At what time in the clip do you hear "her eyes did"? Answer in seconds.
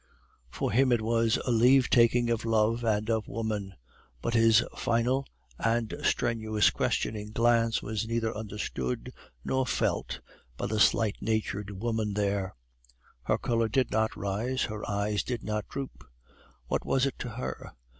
14.63-15.43